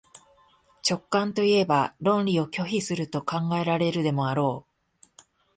[0.89, 5.01] 直観といえば論理を拒否すると考えられるでもあろう。